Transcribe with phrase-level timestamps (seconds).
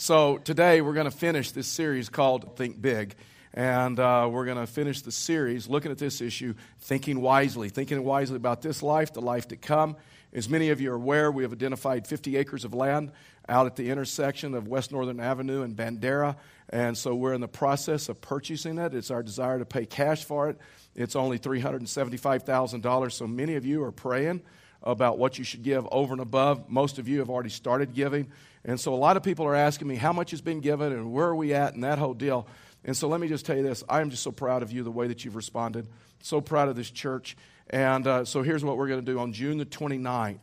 [0.00, 3.14] So today we're going to finish this series called Think Big.
[3.52, 8.02] And uh, we're going to finish the series looking at this issue, thinking wisely, thinking
[8.02, 9.98] wisely about this life, the life to come.
[10.32, 13.12] As many of you are aware, we have identified 50 acres of land
[13.46, 16.36] out at the intersection of West Northern Avenue and Bandera.
[16.70, 18.94] And so we're in the process of purchasing it.
[18.94, 20.56] It's our desire to pay cash for it.
[20.96, 23.12] It's only $375,000.
[23.12, 24.40] So many of you are praying
[24.82, 26.70] about what you should give over and above.
[26.70, 28.32] Most of you have already started giving.
[28.64, 31.12] And so a lot of people are asking me how much has been given and
[31.12, 32.46] where are we at and that whole deal.
[32.84, 34.82] And so let me just tell you this I am just so proud of you,
[34.82, 35.88] the way that you've responded.
[36.22, 37.36] So proud of this church.
[37.70, 40.38] And uh, so here's what we're going to do on June the 29th.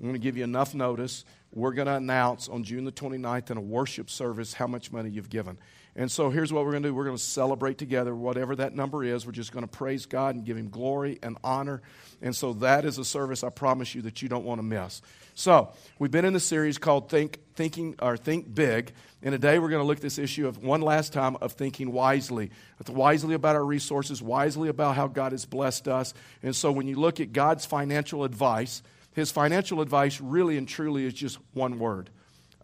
[0.00, 1.24] I'm going to give you enough notice.
[1.52, 5.10] We're going to announce on June the 29th in a worship service how much money
[5.10, 5.58] you've given.
[5.94, 8.74] And so here's what we're going to do we're going to celebrate together, whatever that
[8.74, 9.26] number is.
[9.26, 11.82] We're just going to praise God and give Him glory and honor.
[12.22, 15.02] And so that is a service I promise you that you don't want to miss.
[15.34, 18.92] So we've been in the series called Think, Thinking or Think Big.
[19.22, 21.92] And today we're going to look at this issue of one last time of thinking
[21.92, 22.50] wisely.
[22.88, 26.14] Wisely about our resources, wisely about how God has blessed us.
[26.42, 28.82] And so when you look at God's financial advice,
[29.12, 32.08] his financial advice really and truly is just one word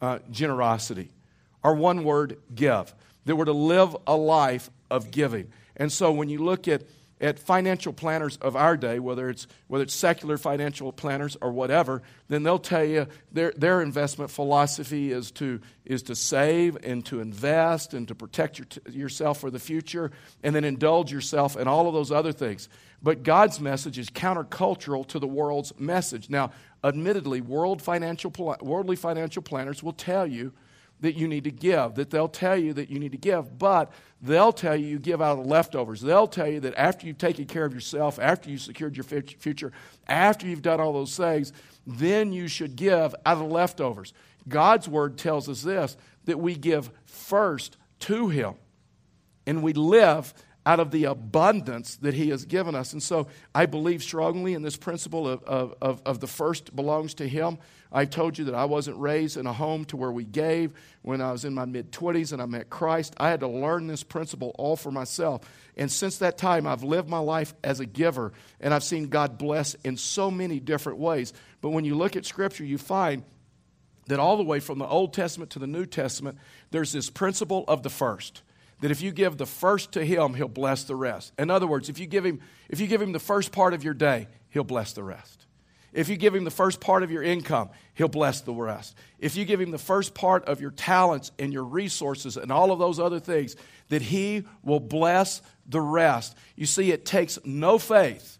[0.00, 1.10] uh, generosity.
[1.62, 2.94] Or one word, give
[3.28, 5.52] that we're to live a life of giving.
[5.76, 6.84] And so when you look at,
[7.20, 12.00] at financial planners of our day, whether it's, whether it's secular financial planners or whatever,
[12.28, 17.20] then they'll tell you their, their investment philosophy is to, is to save and to
[17.20, 20.10] invest and to protect your, yourself for the future
[20.42, 22.70] and then indulge yourself in all of those other things.
[23.02, 26.30] But God's message is countercultural to the world's message.
[26.30, 30.54] Now, admittedly, world financial, worldly financial planners will tell you
[31.00, 33.92] that you need to give, that they'll tell you that you need to give, but
[34.20, 36.00] they'll tell you you give out of the leftovers.
[36.00, 39.72] They'll tell you that after you've taken care of yourself, after you've secured your future,
[40.08, 41.52] after you've done all those things,
[41.86, 44.12] then you should give out of the leftovers.
[44.48, 48.54] God's word tells us this that we give first to Him
[49.46, 50.34] and we live
[50.68, 52.92] out of the abundance that He has given us.
[52.92, 55.42] And so I believe strongly in this principle of,
[55.80, 57.56] of, of, the first belongs to Him.
[57.90, 61.22] I told you that I wasn't raised in a home to where we gave when
[61.22, 63.14] I was in my mid 20s and I met Christ.
[63.16, 65.40] I had to learn this principle all for myself.
[65.74, 69.38] And since that time, I've lived my life as a giver and I've seen God
[69.38, 71.32] bless in so many different ways.
[71.62, 73.22] But when you look at Scripture, you find
[74.08, 76.36] that all the way from the Old Testament to the New Testament,
[76.72, 78.42] there's this principle of the first
[78.80, 81.32] that if you give the first to him, he'll bless the rest.
[81.38, 83.82] In other words, if you give him, if you give him the first part of
[83.82, 85.46] your day, he'll bless the rest.
[85.92, 88.94] If you give him the first part of your income, he'll bless the rest.
[89.18, 92.70] If you give him the first part of your talents and your resources and all
[92.70, 93.56] of those other things,
[93.88, 96.36] that he will bless the rest.
[96.56, 98.38] You see, it takes no faith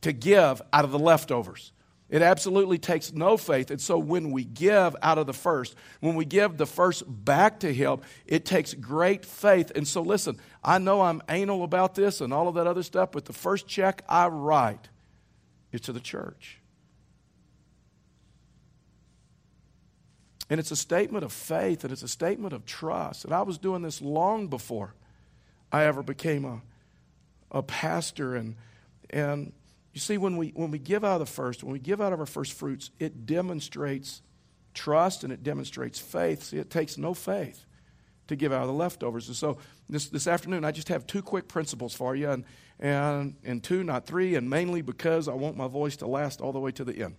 [0.00, 1.72] to give out of the leftovers.
[2.10, 3.70] It absolutely takes no faith.
[3.70, 7.60] And so when we give out of the first, when we give the first back
[7.60, 9.72] to Him, it takes great faith.
[9.74, 13.12] And so listen, I know I'm anal about this and all of that other stuff,
[13.12, 14.88] but the first check I write
[15.70, 16.58] is to the church.
[20.50, 23.26] And it's a statement of faith and it's a statement of trust.
[23.26, 24.94] And I was doing this long before
[25.70, 26.62] I ever became a,
[27.50, 28.34] a pastor.
[28.34, 28.56] And,
[29.10, 29.52] and
[29.98, 32.12] you see, when we, when we give out of the first, when we give out
[32.12, 34.22] of our first fruits, it demonstrates
[34.72, 36.44] trust and it demonstrates faith.
[36.44, 37.64] See, it takes no faith
[38.28, 39.26] to give out of the leftovers.
[39.26, 42.44] And so this, this afternoon, I just have two quick principles for you, and,
[42.78, 46.52] and, and two, not three, and mainly because I want my voice to last all
[46.52, 47.16] the way to the end.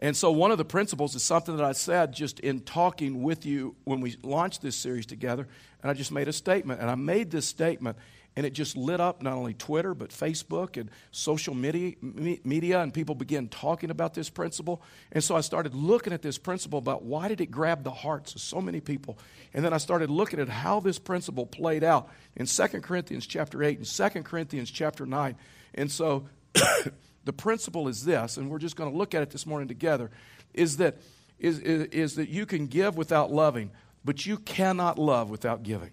[0.00, 3.46] And so, one of the principles is something that I said just in talking with
[3.46, 5.46] you when we launched this series together.
[5.80, 6.80] And I just made a statement.
[6.80, 7.96] And I made this statement
[8.36, 12.92] and it just lit up not only Twitter, but Facebook and social media, media, and
[12.92, 14.82] people began talking about this principle.
[15.12, 18.34] And so I started looking at this principle about why did it grab the hearts
[18.34, 19.18] of so many people.
[19.52, 23.62] And then I started looking at how this principle played out in 2 Corinthians chapter
[23.62, 25.36] 8 and 2 Corinthians chapter 9.
[25.74, 26.26] And so
[27.24, 30.10] the principle is this, and we're just going to look at it this morning together,
[30.52, 30.96] is that,
[31.38, 33.70] is, is, is that you can give without loving,
[34.04, 35.90] but you cannot love without giving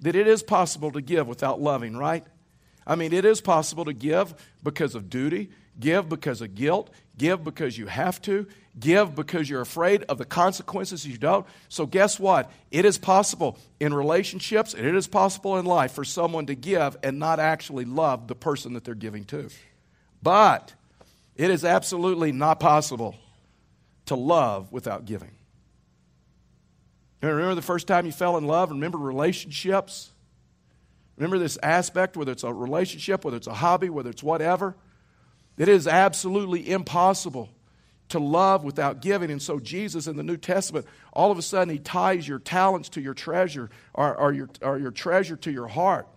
[0.00, 2.24] that it is possible to give without loving, right?
[2.86, 7.44] I mean, it is possible to give because of duty, give because of guilt, give
[7.44, 8.46] because you have to,
[8.78, 11.46] give because you're afraid of the consequences you don't.
[11.68, 12.50] So, guess what?
[12.70, 16.96] It is possible in relationships and it is possible in life for someone to give
[17.02, 19.50] and not actually love the person that they're giving to.
[20.22, 20.72] But
[21.36, 23.16] it is absolutely not possible
[24.06, 25.30] to love without giving.
[27.22, 28.70] Remember the first time you fell in love?
[28.70, 30.10] Remember relationships?
[31.16, 34.74] Remember this aspect, whether it's a relationship, whether it's a hobby, whether it's whatever?
[35.58, 37.50] It is absolutely impossible
[38.08, 39.30] to love without giving.
[39.30, 42.88] And so, Jesus in the New Testament, all of a sudden, he ties your talents
[42.90, 46.08] to your treasure or, or, your, or your treasure to your heart.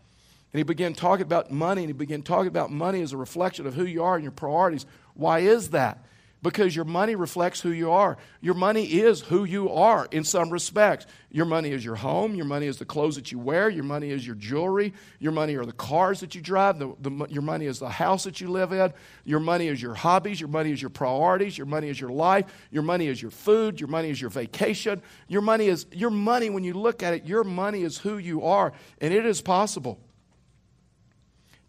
[0.53, 3.65] And he began talking about money, and he began talking about money as a reflection
[3.65, 4.85] of who you are and your priorities.
[5.15, 6.05] Why is that?
[6.43, 8.17] Because your money reflects who you are.
[8.41, 11.07] Your money is who you are in some respects.
[11.31, 12.35] Your money is your home.
[12.35, 13.69] Your money is the clothes that you wear.
[13.69, 14.93] Your money is your jewelry.
[15.19, 16.79] Your money are the cars that you drive.
[16.79, 18.93] The, the, your money is the house that you live in.
[19.23, 20.41] Your money is your hobbies.
[20.41, 21.57] Your money is your priorities.
[21.57, 22.45] Your money is your life.
[22.71, 23.79] Your money is your food.
[23.79, 25.01] Your money is your vacation.
[25.29, 26.49] Your money is your money.
[26.49, 29.97] When you look at it, your money is who you are, and it is possible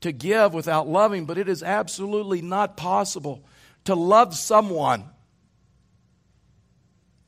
[0.00, 3.44] to give without loving, but it is absolutely not possible
[3.84, 5.04] to love someone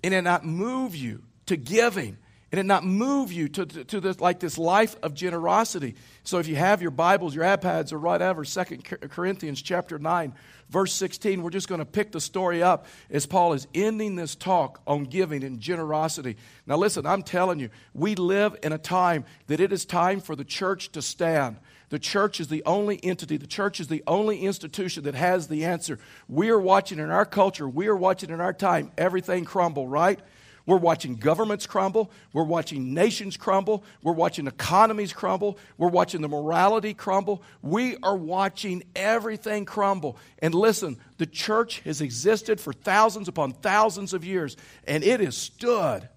[0.03, 2.17] and it not move you to giving
[2.53, 5.97] and it not move you to, to, to, this like this life of generosity.
[6.23, 10.33] So if you have your bibles your ipads or whatever Second corinthians chapter 9
[10.71, 14.35] verse 16 we're just going to pick the story up as paul is ending this
[14.35, 16.37] talk on giving and generosity.
[16.67, 20.37] Now listen i'm telling you we live in a time that it is time for
[20.37, 21.57] the church to stand
[21.89, 25.65] the church is the only entity, the church is the only institution that has the
[25.65, 25.99] answer.
[26.29, 30.21] We are watching in our culture, we are watching in our time everything crumble, right?
[30.67, 32.11] We're watching governments crumble.
[32.33, 33.85] We're watching nations crumble.
[34.03, 35.59] We're watching economies crumble.
[35.79, 37.45] We're watching the morality crumble.
[37.63, 40.19] We are watching everything crumble.
[40.41, 45.37] And listen, the church has existed for thousands upon thousands of years, and it has
[45.37, 46.09] stood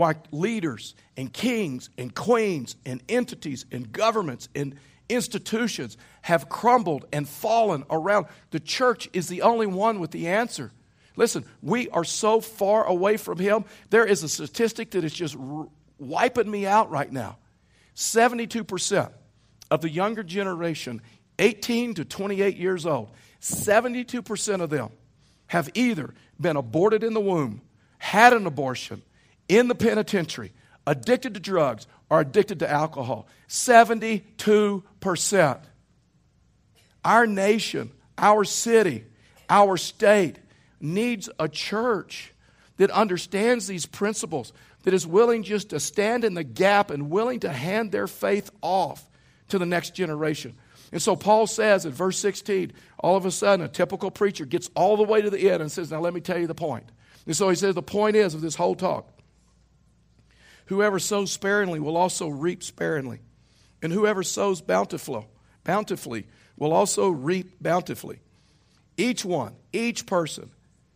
[0.00, 4.74] why leaders and kings and queens and entities and governments and
[5.10, 8.24] institutions have crumbled and fallen around.
[8.50, 10.72] The church is the only one with the answer.
[11.16, 13.66] Listen, we are so far away from Him.
[13.90, 15.36] There is a statistic that is just
[15.98, 17.36] wiping me out right now
[17.94, 19.12] 72%
[19.70, 21.02] of the younger generation,
[21.38, 23.10] 18 to 28 years old,
[23.42, 24.88] 72% of them
[25.48, 27.60] have either been aborted in the womb,
[27.98, 29.02] had an abortion,
[29.50, 30.52] in the penitentiary,
[30.86, 33.26] addicted to drugs, or addicted to alcohol.
[33.48, 35.60] 72%.
[37.04, 39.04] Our nation, our city,
[39.48, 40.38] our state
[40.80, 42.32] needs a church
[42.76, 44.52] that understands these principles,
[44.84, 48.50] that is willing just to stand in the gap and willing to hand their faith
[48.62, 49.04] off
[49.48, 50.54] to the next generation.
[50.92, 54.70] And so Paul says in verse 16, all of a sudden, a typical preacher gets
[54.74, 56.84] all the way to the end and says, Now let me tell you the point.
[57.26, 59.12] And so he says, The point is of this whole talk
[60.70, 63.18] Whoever sows sparingly will also reap sparingly,
[63.82, 65.26] and whoever sows bountifully,
[65.64, 68.20] bountifully will also reap bountifully.
[68.96, 70.52] Each one, each person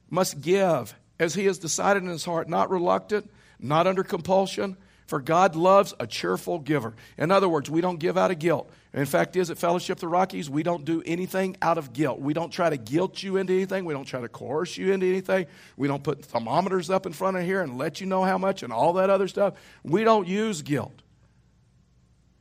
[0.09, 3.29] must give as he has decided in his heart, not reluctant,
[3.59, 4.77] not under compulsion,
[5.07, 6.95] for God loves a cheerful giver.
[7.19, 8.71] In other words, we don't give out of guilt.
[8.93, 12.21] In fact, is at Fellowship the Rockies, we don't do anything out of guilt.
[12.21, 13.85] We don't try to guilt you into anything.
[13.85, 15.47] We don't try to coerce you into anything.
[15.77, 18.63] We don't put thermometers up in front of here and let you know how much
[18.63, 19.55] and all that other stuff.
[19.83, 20.95] We don't use guilt.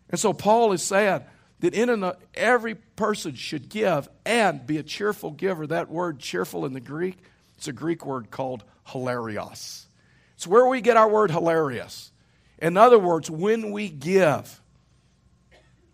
[0.09, 1.21] And so Paul is saying
[1.61, 5.65] that in every person should give and be a cheerful giver.
[5.65, 7.17] That word cheerful in the Greek,
[7.57, 9.85] it's a Greek word called hilarios.
[10.35, 12.11] It's where we get our word hilarious.
[12.59, 14.61] In other words, when we give,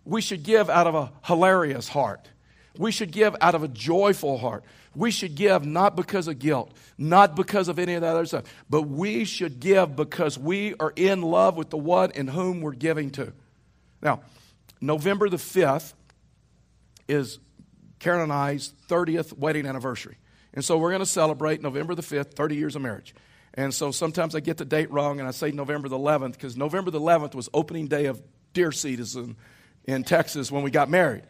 [0.06, 2.28] we should give out of a hilarious heart.
[2.78, 4.64] We should give out of a joyful heart.
[4.96, 8.46] We should give not because of guilt, not because of any of that other stuff,
[8.70, 12.72] but we should give because we are in love with the one in whom we're
[12.72, 13.34] giving to.
[14.02, 14.22] Now,
[14.82, 15.94] November the 5th
[17.08, 17.40] is
[18.00, 20.18] Karen and I's 30th wedding anniversary.
[20.54, 23.14] And so we're going to celebrate November the 5th, 30 years of marriage.
[23.60, 26.56] And so sometimes I get the date wrong and I say November the 11th because
[26.56, 28.22] November the 11th was opening day of
[28.54, 29.36] deer season
[29.84, 31.24] in Texas when we got married.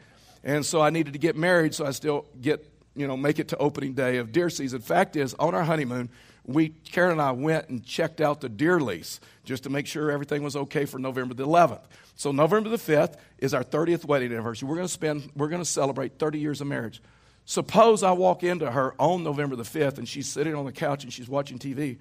[0.44, 3.48] And so I needed to get married so I still get, you know, make it
[3.48, 4.80] to opening day of deer season.
[4.80, 6.12] Fact is, on our honeymoon,
[6.46, 10.12] we, Karen and I went and checked out the deer lease just to make sure
[10.12, 11.82] everything was okay for November the 11th.
[12.14, 14.70] So November the 5th is our 30th wedding anniversary.
[14.70, 17.02] We're going to spend, we're going to celebrate 30 years of marriage.
[17.46, 21.04] Suppose I walk into her on November the 5th and she's sitting on the couch
[21.04, 21.98] and she's watching TV.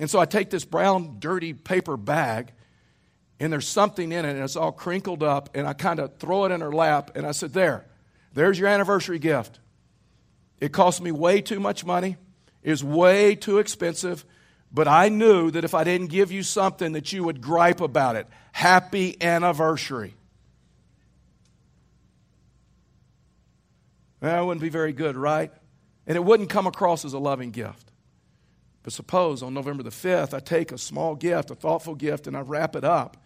[0.00, 2.52] And so I take this brown, dirty paper bag
[3.40, 6.44] and there's something in it and it's all crinkled up and i kind of throw
[6.44, 7.86] it in her lap and i said there
[8.32, 9.58] there's your anniversary gift.
[10.60, 12.16] It cost me way too much money.
[12.62, 14.24] Is way too expensive
[14.72, 18.16] but i knew that if i didn't give you something that you would gripe about
[18.16, 18.26] it.
[18.52, 20.14] Happy anniversary.
[24.20, 25.50] That wouldn't be very good right?
[26.06, 27.89] And it wouldn't come across as a loving gift
[28.82, 32.36] but suppose on november the 5th i take a small gift a thoughtful gift and
[32.36, 33.16] i wrap it up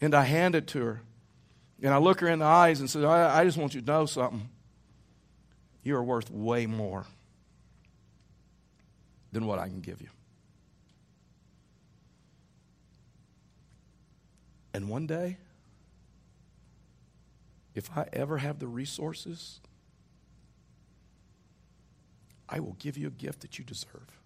[0.00, 1.02] and I hand it to her.
[1.82, 3.86] And I look her in the eyes and say, I, I just want you to
[3.86, 4.48] know something.
[5.82, 7.06] You are worth way more.
[9.32, 10.08] than what I can give you.
[14.74, 15.36] And one day,
[17.74, 19.60] if I ever have the resources,
[22.48, 24.19] I will give you a gift that you deserve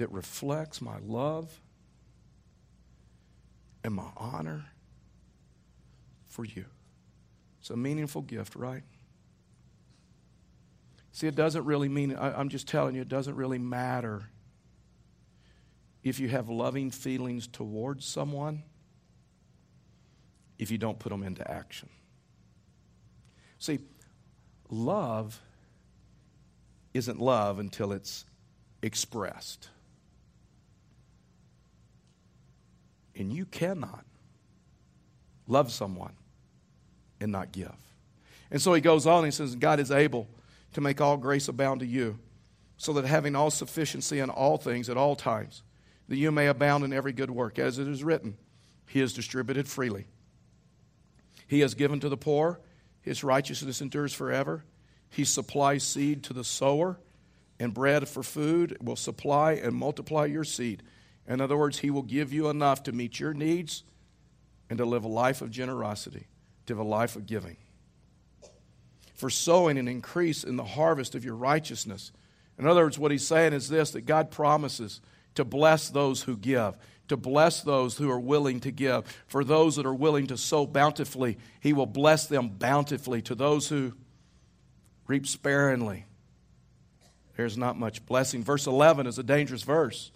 [0.00, 1.60] that reflects my love
[3.84, 4.64] and my honor
[6.28, 6.64] for you.
[7.60, 8.82] It's a meaningful gift, right?
[11.12, 14.30] See, it doesn't really mean, I, am just telling you, it doesn't really matter
[16.02, 18.62] if you have loving feelings towards someone
[20.58, 21.90] if you don't put them into action.
[23.58, 23.80] See,
[24.70, 25.40] love
[26.94, 28.24] isn't love until it's
[28.82, 29.68] expressed.
[33.20, 34.06] And you cannot
[35.46, 36.14] love someone
[37.20, 37.76] and not give.
[38.50, 40.26] And so he goes on, he says, God is able
[40.72, 42.18] to make all grace abound to you,
[42.78, 45.62] so that having all sufficiency in all things at all times,
[46.08, 47.58] that you may abound in every good work.
[47.58, 48.38] As it is written,
[48.86, 50.06] He has distributed freely.
[51.46, 52.58] He has given to the poor,
[53.02, 54.64] His righteousness endures forever.
[55.10, 56.98] He supplies seed to the sower,
[57.58, 60.82] and bread for food will supply and multiply your seed.
[61.28, 63.84] In other words, He will give you enough to meet your needs
[64.68, 66.26] and to live a life of generosity,
[66.66, 67.56] to live a life of giving
[69.20, 72.10] for sowing an increase in the harvest of your righteousness.
[72.58, 75.02] In other words, what he's saying is this that God promises
[75.34, 76.74] to bless those who give,
[77.08, 79.04] to bless those who are willing to give.
[79.26, 83.20] For those that are willing to sow bountifully, he will bless them bountifully.
[83.22, 83.92] To those who
[85.06, 86.06] reap sparingly,
[87.36, 88.42] there's not much blessing.
[88.42, 90.12] Verse 11 is a dangerous verse.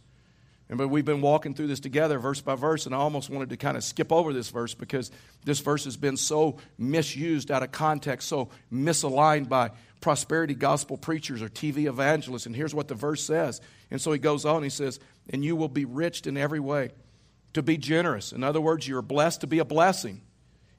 [0.69, 3.51] And but we've been walking through this together verse by verse, and I almost wanted
[3.51, 5.11] to kind of skip over this verse because
[5.45, 11.43] this verse has been so misused out of context, so misaligned by prosperity gospel preachers
[11.43, 12.47] or TV evangelists.
[12.47, 13.61] And here's what the verse says.
[13.91, 16.91] And so he goes on, he says, And you will be rich in every way,
[17.53, 18.33] to be generous.
[18.33, 20.23] In other words, you're blessed to be a blessing.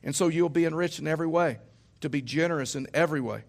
[0.04, 1.60] And so you'll be enriched in every way,
[2.01, 3.44] to be generous in every way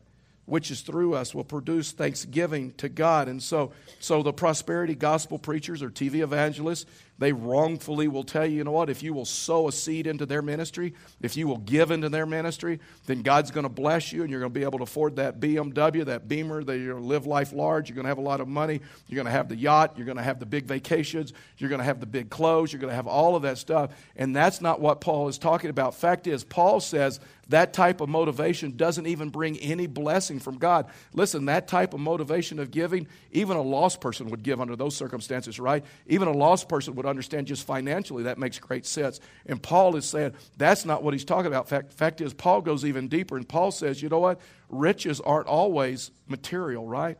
[0.47, 3.29] which is through us will produce thanksgiving to God.
[3.29, 6.87] And so, so the prosperity gospel preachers or TV evangelists,
[7.19, 10.26] they wrongfully will tell you, you know what, if you will sow a seed into
[10.26, 14.23] their ministry, if you will give into their ministry, then God's going to bless you
[14.23, 17.03] and you're going to be able to afford that BMW, that Beamer, that you're going
[17.03, 19.33] to live life large, you're going to have a lot of money, you're going to
[19.33, 22.07] have the yacht, you're going to have the big vacations, you're going to have the
[22.07, 23.93] big clothes, you're going to have all of that stuff.
[24.15, 25.95] And that's not what Paul is talking about.
[25.95, 30.87] Fact is, Paul says that type of motivation doesn't even bring any blessing from God.
[31.12, 34.97] Listen, that type of motivation of giving, even a lost person would give under those
[34.97, 35.85] circumstances, right?
[36.09, 39.21] Even a lost person would understand just financially that makes great sense.
[39.47, 41.69] And Paul is saying that's not what he's talking about.
[41.69, 44.41] Fact, fact is, Paul goes even deeper, and Paul says, you know what?
[44.69, 47.19] Riches aren't always material, right?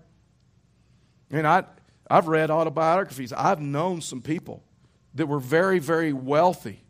[1.31, 1.65] And I,
[2.11, 3.33] I've read autobiographies.
[3.33, 4.65] I've known some people
[5.15, 6.86] that were very, very wealthy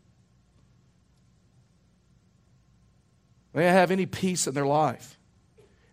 [3.57, 5.17] They don't have any peace in their life.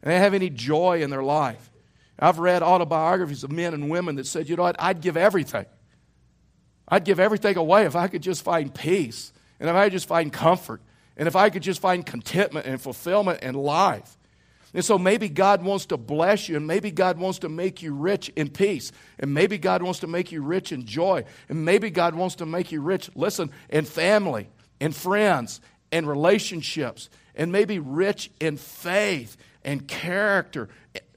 [0.02, 1.70] They don't have any joy in their life.
[2.18, 5.64] I've read autobiographies of men and women that said, you know what, I'd give everything.
[6.86, 10.06] I'd give everything away if I could just find peace and if I could just
[10.06, 10.82] find comfort
[11.16, 14.18] and if I could just find contentment and fulfillment in life.
[14.74, 17.94] And so maybe God wants to bless you, and maybe God wants to make you
[17.94, 21.88] rich in peace, and maybe God wants to make you rich in joy, and maybe
[21.88, 27.78] God wants to make you rich, listen, in family, in friends, in relationships, and maybe
[27.78, 30.68] rich in faith and character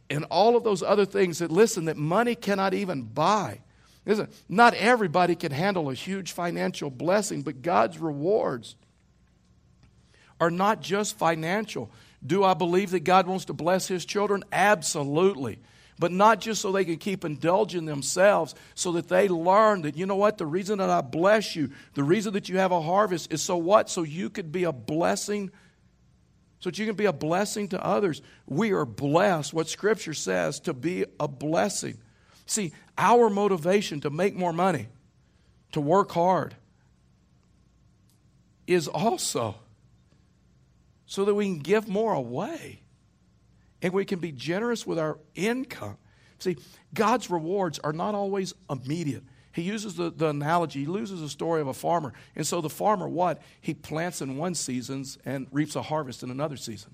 [0.10, 3.60] and all of those other things that, listen, that money cannot even buy.
[4.06, 8.76] Listen, not everybody can handle a huge financial blessing, but God's rewards
[10.40, 11.92] are not just financial.
[12.26, 14.44] Do I believe that God wants to bless His children?
[14.52, 15.60] Absolutely.
[16.00, 20.06] But not just so they can keep indulging themselves, so that they learn that, you
[20.06, 23.34] know what, the reason that I bless you, the reason that you have a harvest
[23.34, 23.90] is so what?
[23.90, 25.52] So you could be a blessing
[26.60, 28.22] so that you can be a blessing to others.
[28.48, 31.98] We are blessed, what Scripture says, to be a blessing.
[32.46, 34.88] See, our motivation to make more money,
[35.74, 36.56] to work hard,
[38.66, 39.56] is also
[41.06, 42.82] so that we can give more away
[43.82, 45.98] and we can be generous with our income.
[46.40, 46.58] See,
[46.94, 49.24] God's rewards are not always immediate.
[49.58, 52.14] He uses the, the analogy, he uses the story of a farmer.
[52.36, 53.42] And so the farmer, what?
[53.60, 56.94] He plants in one season and reaps a harvest in another season.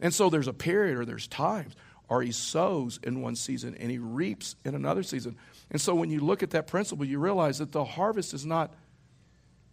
[0.00, 1.74] And so there's a period or there's times,
[2.08, 5.36] or he sows in one season and he reaps in another season.
[5.70, 8.72] And so when you look at that principle, you realize that the harvest is not,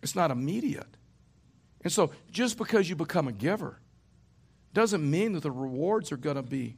[0.04, 0.98] it's not immediate.
[1.84, 3.80] And so just because you become a giver
[4.74, 6.76] doesn't mean that the rewards are going to be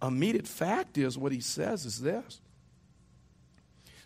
[0.00, 2.40] immediate fact is what he says is this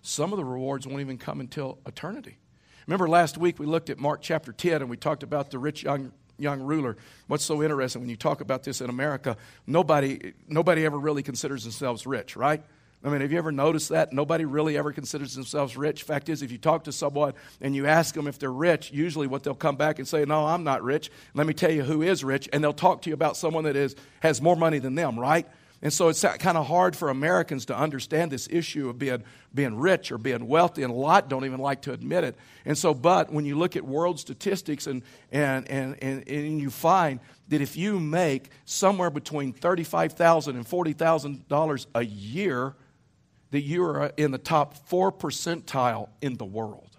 [0.02, 2.38] some of the rewards won't even come until eternity.
[2.86, 5.82] Remember last week we looked at Mark chapter 10 and we talked about the rich
[5.82, 6.96] young, young ruler.
[7.26, 9.36] What's so interesting when you talk about this in America,
[9.66, 12.62] nobody, nobody ever really considers themselves rich, right?
[13.04, 14.12] I mean, have you ever noticed that?
[14.12, 16.02] Nobody really ever considers themselves rich.
[16.02, 19.28] Fact is, if you talk to someone and you ask them if they're rich, usually
[19.28, 21.10] what they'll come back and say, No, I'm not rich.
[21.32, 22.48] Let me tell you who is rich.
[22.52, 25.46] And they'll talk to you about someone that is, has more money than them, right?
[25.80, 29.22] And so it's kind of hard for Americans to understand this issue of being,
[29.54, 32.36] being rich or being wealthy, and a lot don't even like to admit it.
[32.64, 36.70] And so, but when you look at world statistics and, and, and, and, and you
[36.70, 42.74] find that if you make somewhere between $35,000 and $40,000 a year,
[43.52, 46.96] that you are in the top four percentile in the world.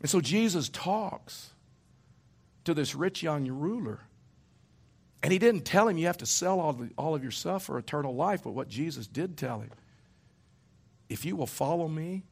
[0.00, 1.50] And so Jesus talks
[2.68, 4.00] to this rich young ruler.
[5.22, 7.78] And he didn't tell him you have to sell all, the, all of yourself for
[7.78, 9.70] eternal life, but what Jesus did tell him
[11.08, 12.24] if you will follow me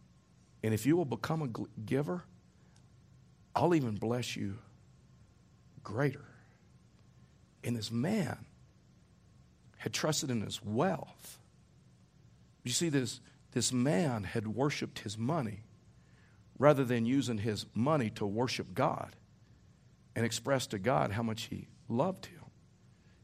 [0.62, 2.22] and if you will become a giver,
[3.54, 4.58] I'll even bless you
[5.82, 6.26] greater.
[7.64, 8.44] And this man
[9.78, 11.38] had trusted in his wealth.
[12.62, 13.20] You see, this,
[13.52, 15.60] this man had worshiped his money
[16.58, 19.16] rather than using his money to worship God
[20.16, 22.40] and express to God how much he loved him.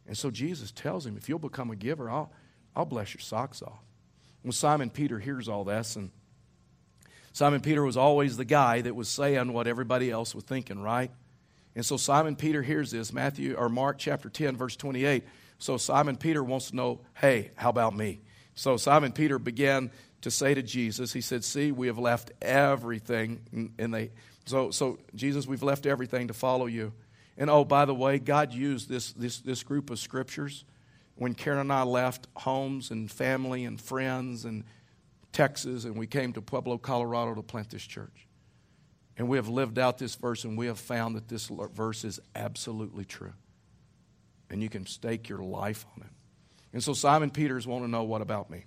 [0.06, 2.30] And so Jesus tells him, if you'll become a giver, I'll,
[2.76, 3.82] I'll bless your socks off.
[4.42, 6.10] When Simon Peter hears all this, and
[7.32, 11.10] Simon Peter was always the guy that was saying what everybody else was thinking, right?
[11.74, 15.24] And so Simon Peter hears this, Matthew or Mark chapter 10, verse 28.
[15.58, 18.20] So Simon Peter wants to know, hey, how about me?
[18.54, 23.72] So Simon Peter began to say to Jesus, he said, See, we have left everything.
[23.78, 24.10] And they
[24.44, 26.92] so so Jesus, we've left everything to follow you.
[27.38, 30.64] And oh, by the way, God used this this this group of scriptures
[31.14, 34.64] when Karen and I left homes and family and friends and
[35.32, 38.26] Texas and we came to Pueblo, Colorado to plant this church.
[39.16, 42.20] And we have lived out this verse and we have found that this verse is
[42.34, 43.34] absolutely true.
[44.50, 46.10] And you can stake your life on it.
[46.72, 48.64] And so Simon Peters want to know what about me?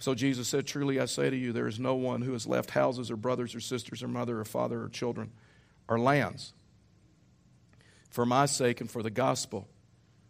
[0.00, 2.70] So Jesus said, Truly I say to you, there is no one who has left
[2.70, 5.30] houses or brothers or sisters or mother or father or children
[5.88, 6.54] or lands
[8.08, 9.68] for my sake and for the gospel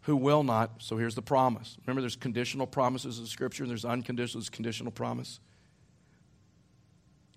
[0.03, 0.83] who will not.
[0.83, 1.77] So here's the promise.
[1.87, 5.39] Remember, there's conditional promises in Scripture and there's unconditional, there's conditional promise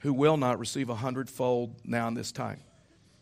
[0.02, 2.62] who will not receive a hundredfold now in this time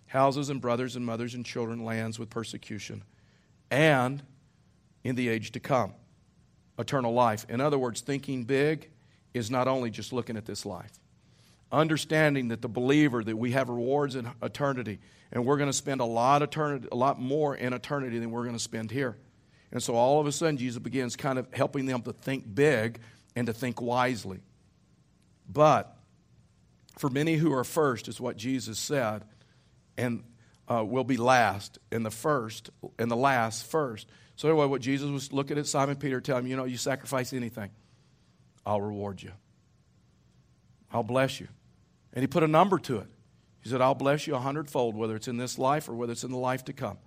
[0.07, 3.01] houses and brothers and mothers and children, lands with persecution,
[3.69, 4.21] and
[5.05, 5.93] in the age to come,
[6.77, 7.45] eternal life.
[7.47, 8.89] In other words, thinking big
[9.33, 10.91] is not only just looking at this life.
[11.71, 14.99] Understanding that the believer that we have rewards in eternity,
[15.31, 18.43] and we're going to spend a lot eternity, a lot more in eternity than we're
[18.43, 19.17] going to spend here.
[19.71, 22.99] And so all of a sudden, Jesus begins kind of helping them to think big
[23.35, 24.41] and to think wisely.
[25.47, 25.95] But
[26.97, 29.23] for many who are first, is what Jesus said,
[29.97, 30.23] and
[30.69, 34.07] uh, will be last, and the first, and the last first.
[34.35, 37.33] So, anyway, what Jesus was looking at Simon Peter, telling him, you know, you sacrifice
[37.33, 37.69] anything,
[38.65, 39.31] I'll reward you.
[40.91, 41.47] I'll bless you.
[42.13, 43.07] And he put a number to it.
[43.61, 46.23] He said, I'll bless you a hundredfold, whether it's in this life or whether it's
[46.23, 46.97] in the life to come.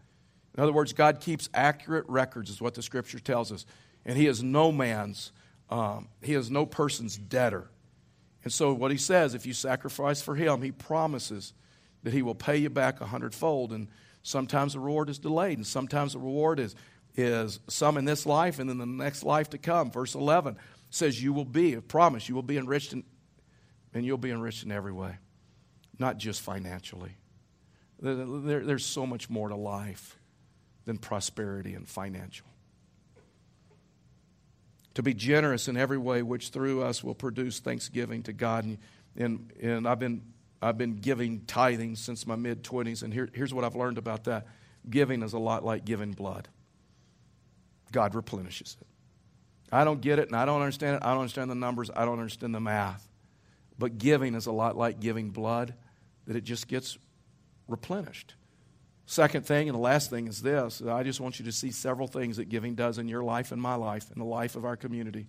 [0.57, 3.67] In other words, God keeps accurate records, is what the scripture tells us.
[4.05, 5.33] And he is no man's,
[5.69, 7.69] um, he is no person's debtor.
[8.45, 11.55] And so, what he says, if you sacrifice for him, he promises
[12.03, 13.73] that he will pay you back a hundredfold.
[13.73, 13.89] And
[14.23, 16.77] sometimes the reward is delayed, and sometimes the reward is,
[17.17, 19.91] is some in this life and then the next life to come.
[19.91, 20.57] Verse 11
[20.95, 23.05] says, You will be, a promise, you will be enriched, in,
[23.93, 25.17] and you'll be enriched in every way,
[25.99, 27.17] not just financially.
[28.01, 30.19] There, there, there's so much more to life
[30.85, 32.47] than prosperity and financial
[34.95, 38.65] to be generous in every way, which through us will produce thanksgiving to God.
[38.65, 38.79] And,
[39.17, 40.23] and, and I've, been,
[40.63, 44.25] I've been giving tithing since my mid 20s, and here, here's what I've learned about
[44.25, 44.47] that
[44.89, 46.49] giving is a lot like giving blood,
[47.91, 48.87] God replenishes it.
[49.75, 51.03] I don't get it, and I don't understand it.
[51.05, 53.09] I don't understand the numbers, I don't understand the math.
[53.77, 55.75] But giving is a lot like giving blood,
[56.27, 56.97] that it just gets
[57.67, 58.35] replenished.
[59.07, 62.07] Second thing, and the last thing is this I just want you to see several
[62.07, 64.77] things that giving does in your life and my life and the life of our
[64.77, 65.27] community.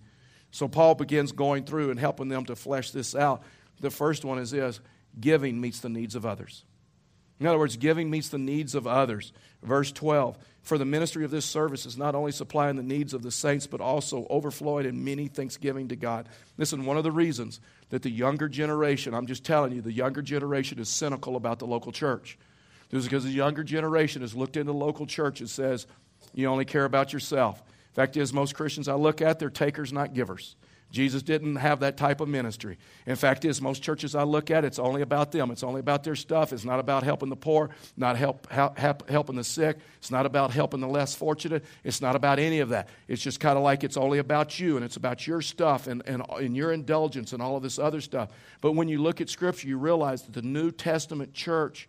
[0.52, 3.42] So Paul begins going through and helping them to flesh this out.
[3.80, 4.80] The first one is this
[5.20, 6.64] giving meets the needs of others.
[7.38, 9.32] In other words, giving meets the needs of others.
[9.62, 13.22] Verse 12 For the ministry of this service is not only supplying the needs of
[13.22, 16.28] the saints, but also overflowing in many thanksgiving to God.
[16.56, 20.22] Listen, one of the reasons that the younger generation, I'm just telling you, the younger
[20.22, 22.38] generation is cynical about the local church
[22.90, 25.86] This is because the younger generation has looked into the local church and says,
[26.34, 27.62] you only care about yourself.
[27.94, 30.54] Fact is, most Christians I look at, they're takers, not givers.
[30.92, 32.78] Jesus didn't have that type of ministry.
[33.06, 35.50] In fact, is most churches I look at, it's only about them.
[35.50, 36.52] It's only about their stuff.
[36.52, 39.78] It's not about helping the poor, not help, help, help helping the sick.
[39.98, 41.64] It's not about helping the less fortunate.
[41.82, 42.88] It's not about any of that.
[43.08, 46.02] It's just kind of like it's only about you and it's about your stuff and,
[46.06, 48.30] and, and your indulgence and all of this other stuff.
[48.60, 51.88] But when you look at Scripture, you realize that the New Testament church,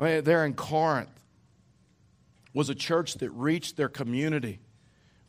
[0.00, 1.10] I mean, there in Corinth,
[2.52, 4.58] was a church that reached their community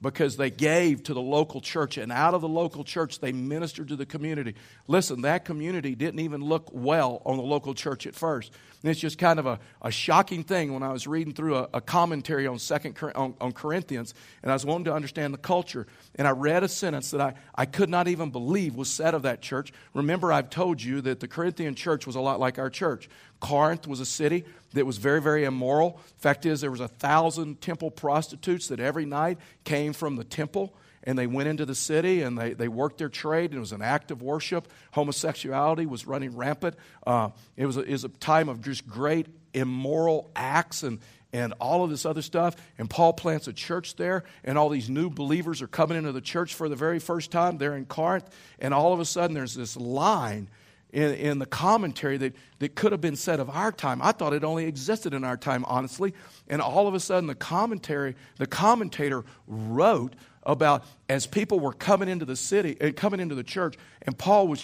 [0.02, 3.88] because they gave to the local church and out of the local church they ministered
[3.88, 4.56] to the community.
[4.88, 8.52] Listen that community didn't even look well on the local church at first.
[8.84, 11.70] And it's just kind of a, a shocking thing when i was reading through a,
[11.74, 15.88] a commentary on second on, on, corinthians and i was wanting to understand the culture.
[16.16, 19.24] And i read a sentence that I, I could not even believe was said of
[19.24, 19.74] that church.
[19.94, 23.88] Remember i've told you that the corinthian church was a lot like our church corinth
[23.88, 26.00] was a city that was very, very immoral.
[26.18, 30.74] Fact is, there was a thousand temple prostitutes that every night came from the temple
[31.04, 33.72] and they went into the city and they, they worked their trade and it was
[33.72, 34.68] an act of worship.
[34.92, 36.76] Homosexuality was running rampant.
[37.06, 41.00] Uh, it, was a, it was a time of just great immoral acts and,
[41.32, 42.56] and all of this other stuff.
[42.78, 46.22] And Paul plants a church there, and all these new believers are coming into the
[46.22, 47.58] church for the very first time.
[47.58, 50.50] They're in Corinth, and all of a sudden there's this line
[50.92, 54.02] in, in the commentary that, that could have been said of our time.
[54.02, 56.14] I thought it only existed in our time, honestly.
[56.48, 62.08] And all of a sudden, the commentary, the commentator wrote about as people were coming
[62.08, 64.64] into the city and uh, coming into the church, and Paul was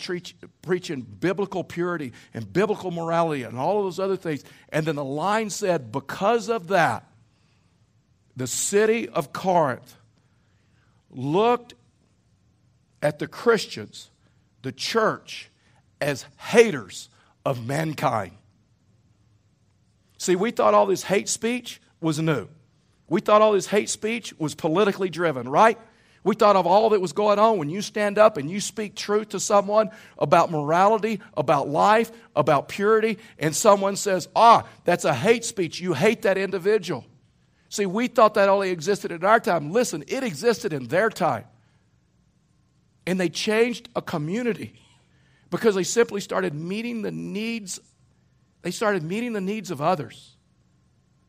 [0.62, 4.46] preaching biblical purity and biblical morality and all of those other things.
[4.70, 7.06] And then the line said, because of that,
[8.36, 9.98] the city of Corinth
[11.12, 11.74] looked
[13.02, 14.10] at the Christians,
[14.62, 15.52] the church,
[16.04, 17.10] as haters
[17.46, 18.34] of mankind.
[20.18, 22.48] See, we thought all this hate speech was new.
[23.10, 25.78] We thought all this hate speech was politically driven, right?
[26.24, 28.96] We thought of all that was going on when you stand up and you speak
[28.96, 35.14] truth to someone about morality, about life, about purity, and someone says, ah, that's a
[35.14, 35.82] hate speech.
[35.82, 37.06] You hate that individual.
[37.68, 39.72] See, we thought that only existed in our time.
[39.72, 41.46] Listen, it existed in their time.
[43.06, 44.80] And they changed a community
[45.54, 47.80] because they simply started meeting the needs
[48.64, 50.36] they started meeting the needs of others.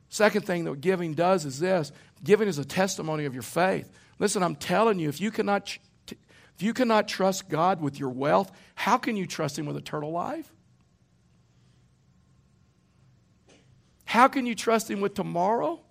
[0.08, 1.92] Second thing that giving does is this.
[2.22, 3.90] Giving is a testimony of your faith.
[4.18, 5.76] Listen i'm telling you if you cannot
[6.08, 10.10] if you cannot trust god with your wealth how can you trust him with eternal
[10.10, 10.50] life?
[14.06, 15.83] How can you trust him with tomorrow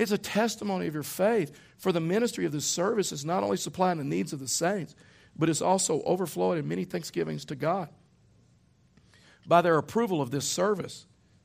[0.00, 3.58] it's a testimony of your faith for the ministry of this service is not only
[3.58, 4.94] supplying the needs of the saints,
[5.36, 7.90] but is also overflowing in many thanksgivings to God.
[9.46, 11.04] By their approval of this service,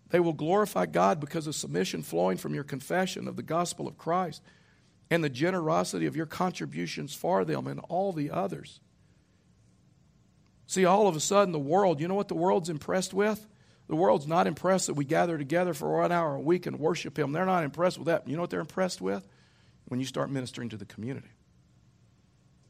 [0.09, 3.97] they will glorify God because of submission flowing from your confession of the gospel of
[3.97, 4.41] Christ
[5.09, 8.79] and the generosity of your contributions for them and all the others.
[10.65, 13.45] See, all of a sudden, the world, you know what the world's impressed with?
[13.87, 17.19] The world's not impressed that we gather together for one hour a week and worship
[17.19, 17.31] Him.
[17.31, 18.27] They're not impressed with that.
[18.27, 19.27] You know what they're impressed with?
[19.87, 21.29] when you start ministering to the community.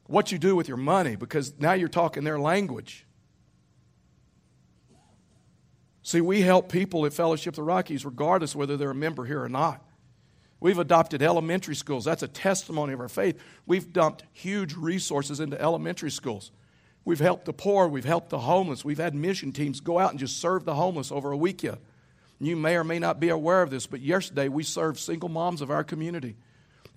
[0.07, 3.05] What you do with your money, because now you're talking their language.
[6.03, 9.49] See, we help people at Fellowship the Rockies regardless whether they're a member here or
[9.49, 9.83] not.
[10.59, 12.05] We've adopted elementary schools.
[12.05, 13.39] That's a testimony of our faith.
[13.65, 16.51] We've dumped huge resources into elementary schools.
[17.05, 17.87] We've helped the poor.
[17.87, 18.83] We've helped the homeless.
[18.83, 21.77] We've had mission teams go out and just serve the homeless over a weekend.
[22.39, 25.61] You may or may not be aware of this, but yesterday we served single moms
[25.61, 26.35] of our community.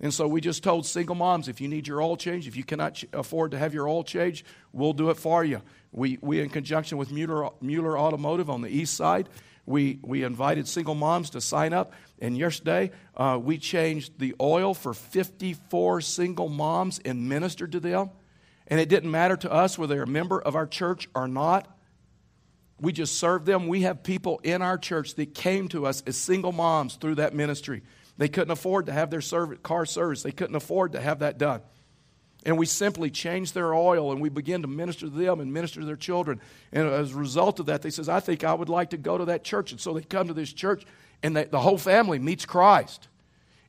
[0.01, 2.63] And so we just told single moms if you need your oil change, if you
[2.63, 4.43] cannot afford to have your oil change,
[4.73, 5.61] we'll do it for you.
[5.91, 9.29] We, we in conjunction with Mueller, Mueller Automotive on the east side,
[9.65, 11.93] we, we invited single moms to sign up.
[12.19, 18.09] And yesterday, uh, we changed the oil for 54 single moms and ministered to them.
[18.69, 21.67] And it didn't matter to us whether they're a member of our church or not.
[22.79, 23.67] We just served them.
[23.67, 27.33] We have people in our church that came to us as single moms through that
[27.33, 27.81] ministry.
[28.17, 29.21] They couldn't afford to have their
[29.63, 31.61] car service, they couldn't afford to have that done.
[32.45, 35.81] And we simply changed their oil and we began to minister to them and minister
[35.81, 36.39] to their children.
[36.71, 39.17] And as a result of that, they says, I think I would like to go
[39.17, 39.71] to that church.
[39.71, 40.85] And so they come to this church
[41.21, 43.09] and they, the whole family meets Christ.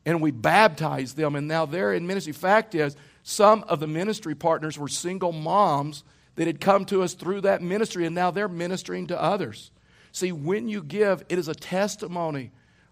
[0.06, 1.34] And we baptize them.
[1.34, 2.32] And now they're in ministry.
[2.32, 2.96] Fact is,
[3.30, 6.02] some of the ministry partners were single moms
[6.34, 9.70] that had come to us through that ministry, and now they're ministering to others.
[10.10, 12.50] See, when you give, it is a testimony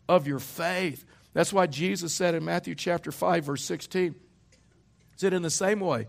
[0.08, 1.04] of your faith.
[1.32, 4.14] That's why Jesus said in Matthew chapter 5, verse 16,
[5.16, 6.06] said, In the same way,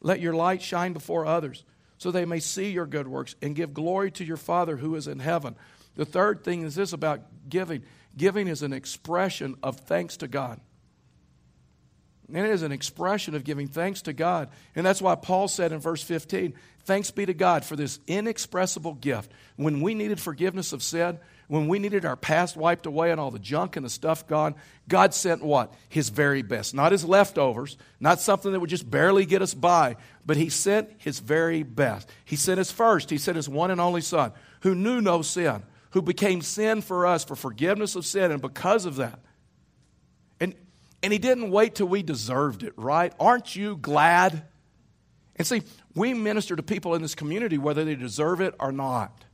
[0.00, 1.64] let your light shine before others,
[1.98, 5.08] so they may see your good works and give glory to your Father who is
[5.08, 5.56] in heaven.
[5.96, 7.82] The third thing is this about giving
[8.16, 10.60] giving is an expression of thanks to God.
[12.32, 14.48] And it is an expression of giving thanks to God.
[14.74, 18.94] And that's why Paul said in verse 15, Thanks be to God for this inexpressible
[18.94, 19.30] gift.
[19.56, 23.30] When we needed forgiveness of sin, when we needed our past wiped away and all
[23.30, 24.54] the junk and the stuff gone,
[24.88, 25.72] God sent what?
[25.88, 26.74] His very best.
[26.74, 30.90] Not his leftovers, not something that would just barely get us by, but He sent
[30.98, 32.08] His very best.
[32.24, 35.62] He sent His first, He sent His one and only Son, who knew no sin,
[35.90, 39.20] who became sin for us for forgiveness of sin, and because of that.
[41.02, 43.12] And, He didn't wait till we deserved it, right?
[43.18, 44.44] Aren't you glad?
[45.36, 45.62] And see,
[45.94, 49.24] we minister to people in this community whether they deserve it or not.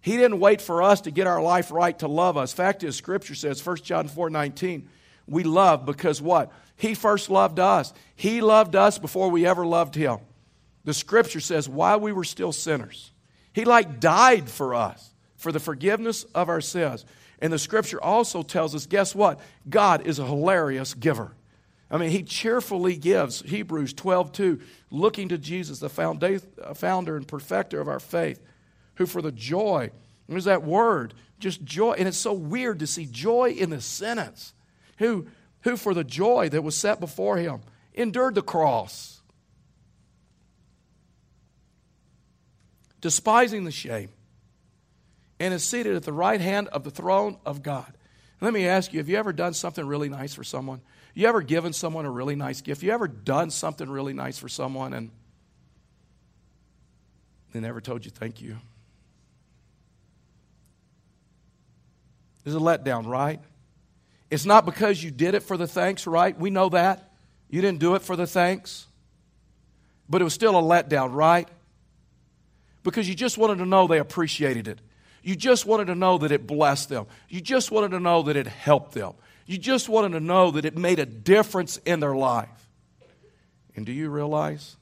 [0.00, 2.52] He didn't wait for us to get our life right to love us.
[2.52, 4.88] Fact is, Scripture says, 1 John 4 19,
[5.28, 6.52] we love because what?
[6.76, 7.92] He first loved us.
[8.16, 10.18] He loved us before we ever loved Him.
[10.84, 13.12] The Scripture says, while we were still sinners,
[13.52, 17.04] He like died for us, for the forgiveness of our sins.
[17.42, 19.40] And the Scripture also tells us, guess what?
[19.68, 21.32] God is a hilarious giver.
[21.90, 27.80] I mean, he cheerfully gives, Hebrews 12, 2, looking to Jesus, the founder and perfecter
[27.80, 28.40] of our faith
[28.94, 29.90] who for the joy,
[30.28, 31.94] there's that word, just joy.
[31.98, 34.54] And it's so weird to see joy in the sentence.
[34.98, 35.26] Who,
[35.62, 37.60] who for the joy that was set before him
[37.92, 39.20] endured the cross,
[43.00, 44.10] despising the shame,
[45.42, 47.92] and is seated at the right hand of the throne of God.
[48.40, 50.80] Let me ask you, have you ever done something really nice for someone?
[51.14, 52.80] You ever given someone a really nice gift?
[52.84, 55.10] You ever done something really nice for someone and
[57.52, 58.56] they never told you thank you?
[62.44, 63.40] There's a letdown, right?
[64.30, 66.38] It's not because you did it for the thanks, right?
[66.38, 67.10] We know that.
[67.50, 68.86] You didn't do it for the thanks.
[70.08, 71.48] But it was still a letdown, right?
[72.84, 74.80] Because you just wanted to know they appreciated it.
[75.22, 77.06] You just wanted to know that it blessed them.
[77.28, 79.12] You just wanted to know that it helped them.
[79.46, 82.48] You just wanted to know that it made a difference in their life.
[83.76, 84.76] And do you realize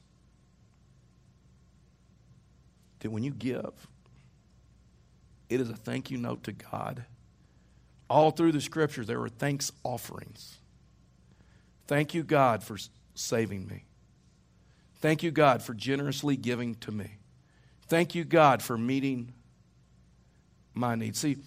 [2.99, 3.71] that when you give,
[5.49, 7.05] it is a thank you note to God?
[8.09, 10.57] All through the scriptures, there were thanks offerings.
[11.87, 12.77] Thank you, God, for
[13.15, 13.85] saving me.
[14.99, 17.17] Thank you, God, for generously giving to me.
[17.87, 19.33] Thank you, God, for meeting
[20.73, 21.19] my needs.
[21.19, 21.37] See,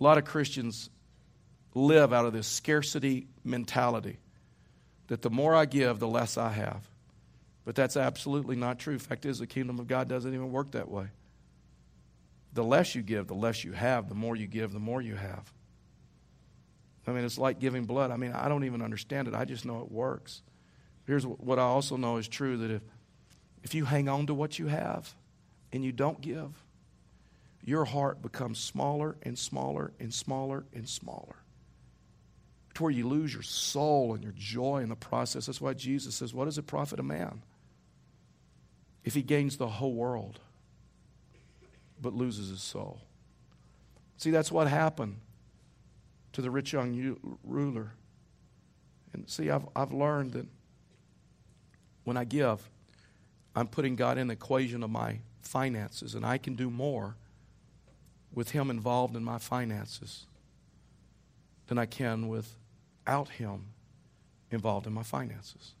[0.00, 0.90] a lot of Christians
[1.74, 4.18] live out of this scarcity mentality
[5.08, 6.88] that the more I give, the less I have.
[7.64, 8.98] But that's absolutely not true.
[8.98, 11.06] Fact is, the kingdom of God doesn't even work that way.
[12.52, 14.08] The less you give, the less you have.
[14.08, 15.52] The more you give, the more you have.
[17.06, 18.10] I mean, it's like giving blood.
[18.10, 19.34] I mean, I don't even understand it.
[19.34, 20.42] I just know it works.
[21.06, 22.82] Here's what I also know is true that if,
[23.62, 25.12] if you hang on to what you have
[25.72, 26.63] and you don't give,
[27.64, 31.36] your heart becomes smaller and smaller and smaller and smaller
[32.74, 35.46] to where you lose your soul and your joy in the process.
[35.46, 37.42] That's why Jesus says, What does it profit a man
[39.04, 40.40] if he gains the whole world
[42.00, 43.00] but loses his soul?
[44.18, 45.16] See, that's what happened
[46.32, 47.92] to the rich young ruler.
[49.12, 50.46] And see, I've, I've learned that
[52.02, 52.68] when I give,
[53.56, 57.16] I'm putting God in the equation of my finances, and I can do more
[58.34, 60.26] with Him involved in my finances
[61.66, 63.66] than I can without Him
[64.50, 65.72] involved in my finances.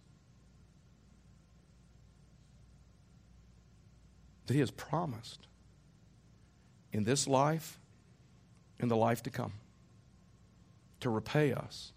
[4.46, 5.46] That He has promised
[6.92, 7.78] in this life,
[8.78, 9.52] in the life to come
[11.00, 11.92] to repay us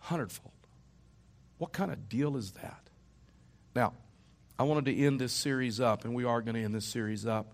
[0.00, 0.52] hundredfold.
[1.58, 2.90] What kind of deal is that?
[3.74, 3.94] Now,
[4.58, 7.24] I wanted to end this series up, and we are going to end this series
[7.24, 7.53] up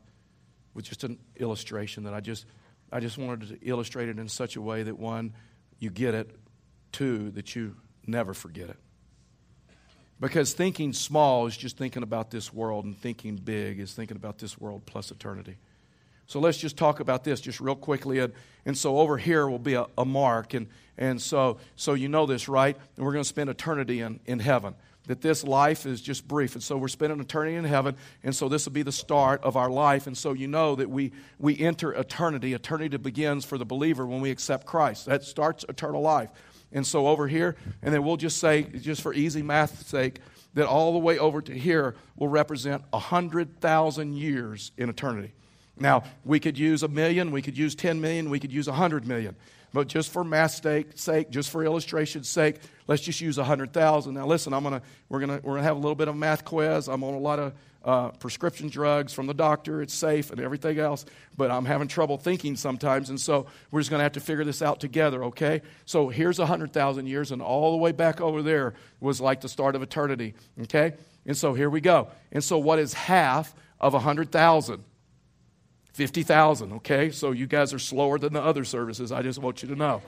[0.75, 2.47] with just an illustration that I just
[2.93, 5.35] I just wanted to illustrate it in such a way that one,
[5.79, 6.31] you get it,
[6.91, 8.77] two, that you never forget it.
[10.19, 14.39] Because thinking small is just thinking about this world, and thinking big is thinking about
[14.39, 15.57] this world plus eternity.
[16.27, 18.19] So let's just talk about this just real quickly.
[18.19, 18.33] And,
[18.65, 20.55] and so over here will be a, a mark.
[20.55, 22.77] And, and so, so you know this, right?
[22.97, 24.75] And we're going to spend eternity in, in heaven.
[25.11, 26.55] That this life is just brief.
[26.55, 27.96] And so we're spending eternity in heaven.
[28.23, 30.07] And so this will be the start of our life.
[30.07, 32.55] And so you know that we, we enter eternity.
[32.55, 35.07] Eternity begins for the believer when we accept Christ.
[35.07, 36.31] That starts eternal life.
[36.70, 40.20] And so over here, and then we'll just say, just for easy math's sake,
[40.55, 45.33] that all the way over to here will represent 100,000 years in eternity.
[45.77, 49.09] Now, we could use a million, we could use 10 million, we could use 100
[49.09, 49.35] million.
[49.73, 50.61] But just for math's
[50.94, 52.57] sake, just for illustration's sake,
[52.90, 54.14] let's just use 100,000.
[54.14, 56.88] Now, listen, I'm gonna, we're going we're gonna have a little bit of math quiz.
[56.88, 57.53] I'm on a lot of
[57.85, 59.81] uh, prescription drugs from the doctor.
[59.81, 63.90] It's safe and everything else, but I'm having trouble thinking sometimes, and so we're just
[63.90, 65.62] going to have to figure this out together, okay?
[65.85, 69.76] So here's 100,000 years, and all the way back over there was like the start
[69.76, 70.94] of eternity, okay?
[71.24, 72.09] And so here we go.
[72.33, 74.85] And so what is half of 100,000?
[75.92, 77.11] 50,000, okay?
[77.11, 79.12] So you guys are slower than the other services.
[79.12, 80.03] I just want you to know.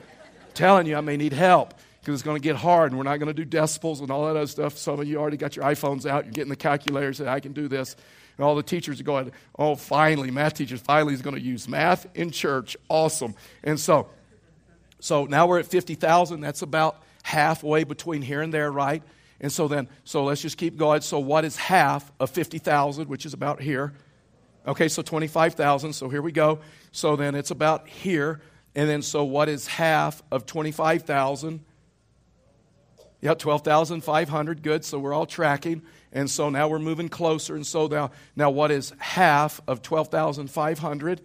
[0.53, 3.15] telling you, I may need help because it's going to get hard and we're not
[3.15, 4.77] going to do decimals and all that other stuff.
[4.77, 7.53] Some of you already got your iPhones out, you're getting the calculators, say, I can
[7.53, 7.95] do this.
[8.37, 11.65] And all the teachers are going, oh, finally, math teachers finally is going to use
[11.69, 12.75] math in church.
[12.89, 13.35] Awesome.
[13.63, 14.09] And so,
[14.99, 16.41] so now we're at 50,000.
[16.41, 19.01] That's about halfway between here and there, right?
[19.39, 20.99] And so then, so let's just keep going.
[21.01, 23.93] So what is half of 50,000, which is about here?
[24.67, 25.93] Okay, so 25,000.
[25.93, 26.59] So here we go.
[26.91, 28.41] So then it's about here.
[28.75, 31.63] And then, so what is half of 25,000?
[33.23, 34.61] Yeah, 12,500.
[34.61, 34.83] Good.
[34.83, 35.83] So we're all tracking.
[36.11, 37.55] And so now we're moving closer.
[37.55, 41.21] And so now, now what is half of 12,500?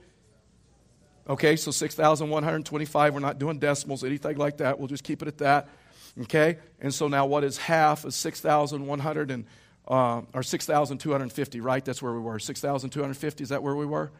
[1.28, 3.14] Okay, so 6,125.
[3.14, 4.78] We're not doing decimals, anything like that.
[4.78, 5.66] We'll just keep it at that.
[6.22, 6.58] Okay?
[6.80, 9.44] And so now what is half of 6,100 and
[9.88, 11.84] uh, or 6,250, right?
[11.84, 12.38] That's where we were.
[12.38, 14.12] 6,250, is that where we were?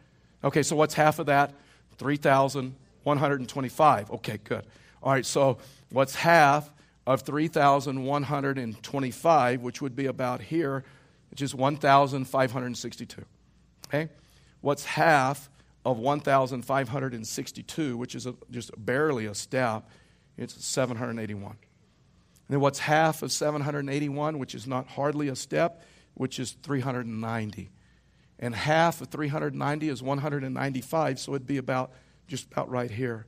[0.43, 1.53] Okay, so what's half of that?
[1.97, 4.11] 3,125.
[4.11, 4.65] Okay, good.
[5.01, 5.59] All right, so
[5.91, 6.69] what's half
[7.09, 10.83] of 3,125, which would be about here,
[11.31, 13.25] which is 1,562.
[13.87, 14.09] Okay?
[14.61, 15.49] What's half
[15.83, 19.89] of 1,562, which is a, just barely a step?
[20.37, 21.49] It's 781.
[21.49, 21.57] And
[22.47, 25.81] then what's half of 781, which is not hardly a step,
[26.13, 27.71] which is 390.
[28.37, 31.91] And half of 390 is 195, so it'd be about
[32.27, 33.25] just about right here.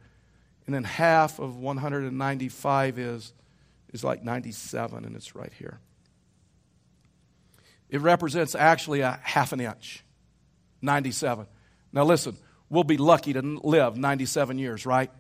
[0.68, 3.34] And then half of 195 is
[3.92, 5.80] is like 97, and it's right here.
[7.90, 10.04] It represents actually a half an inch,
[10.82, 11.46] 97.
[11.92, 12.38] Now, listen,
[12.70, 15.12] we'll be lucky to live 97 years, right?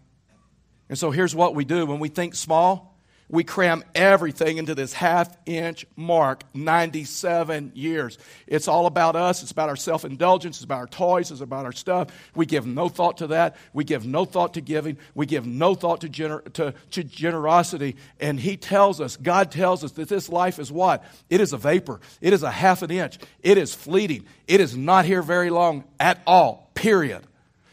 [0.88, 2.90] And so here's what we do when we think small
[3.32, 8.17] we cram everything into this half inch mark 97 years.
[8.46, 9.41] It's all about us.
[9.41, 10.58] It's about our self-indulgence.
[10.58, 11.32] It's about our toys.
[11.32, 12.10] It's about our stuff.
[12.36, 13.56] We give no thought to that.
[13.72, 14.98] We give no thought to giving.
[15.15, 17.96] We give no thought to, gener- to, to generosity.
[18.20, 21.04] And he tells us god tells us that this life is what?
[21.30, 22.02] It is a vapor.
[22.20, 23.17] It is a half an inch.
[23.41, 24.26] It is fleeting.
[24.46, 27.24] It is not here very long at all period.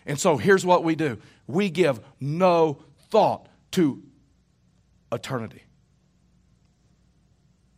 [0.07, 1.19] And so here's what we do.
[1.49, 2.79] We give no
[3.11, 4.03] thought to
[5.13, 5.63] eternity.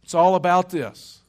[0.03, 1.21] It's all about this.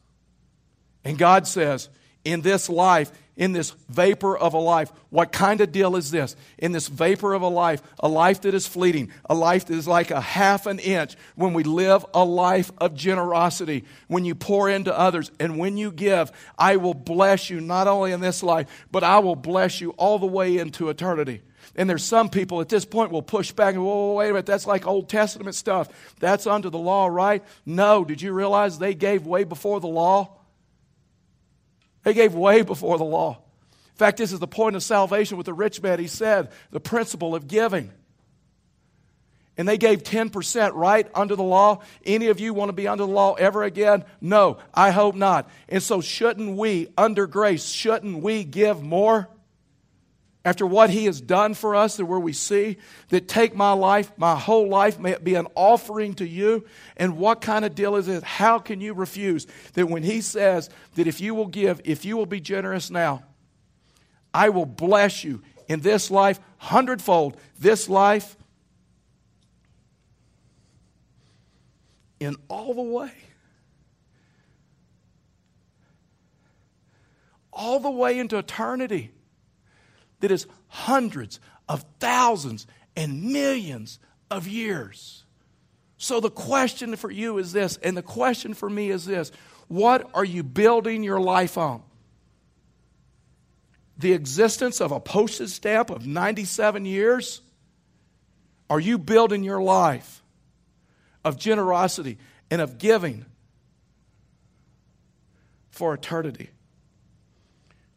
[1.04, 1.90] And God says,
[2.24, 6.36] in this life, in this vapor of a life, what kind of deal is this?
[6.60, 9.88] In this vapor of a life, a life that is fleeting, a life that is
[9.88, 14.70] like a half an inch, when we live a life of generosity, when you pour
[14.70, 18.68] into others, and when you give, I will bless you not only in this life,
[18.92, 21.42] but I will bless you all the way into eternity.
[21.76, 24.46] And there's some people at this point will push back and, whoa, wait a minute,
[24.46, 25.90] that's like Old Testament stuff.
[26.20, 27.44] That's under the law, right?
[27.66, 28.04] No.
[28.04, 30.38] Did you realize they gave way before the law?
[32.04, 33.40] They gave way before the law.
[33.92, 36.00] In fact, this is the point of salvation with the rich man.
[36.00, 37.92] He said, the principle of giving.
[39.58, 41.84] And they gave 10% right under the law.
[42.06, 44.06] Any of you want to be under the law ever again?
[44.20, 45.50] No, I hope not.
[45.70, 49.30] And so, shouldn't we, under grace, shouldn't we give more?
[50.44, 52.78] After what he has done for us, that where we see
[53.10, 56.66] that take my life, my whole life, may it be an offering to you.
[56.98, 58.24] And what kind of deal is it?
[58.24, 62.18] How can you refuse that when he says that if you will give, if you
[62.18, 63.24] will be generous now,
[64.34, 68.36] I will bless you in this life hundredfold, this life
[72.20, 73.12] in all the way.
[77.54, 79.12] All the way into eternity
[80.22, 85.24] that is hundreds of thousands and millions of years.
[85.98, 89.32] So the question for you is this, and the question for me is this
[89.68, 91.84] what are you building your life on?
[93.98, 97.42] The existence of a postage stamp of 97 years?
[98.70, 100.24] Are you building your life
[101.24, 102.18] of generosity
[102.50, 103.26] and of giving
[105.70, 106.50] for eternity?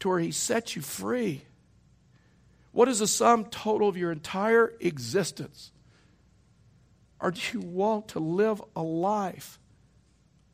[0.00, 1.42] To where He sets you free
[2.74, 5.70] what is the sum total of your entire existence?
[7.20, 9.60] Or do you want to live a life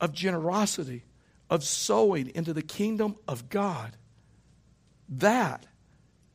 [0.03, 1.07] of generosity,
[1.49, 3.97] of sowing into the kingdom of God?
[5.09, 5.65] That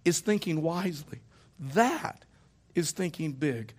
[0.03, 1.19] is thinking wisely.
[1.59, 2.25] That
[2.73, 3.75] is thinking big.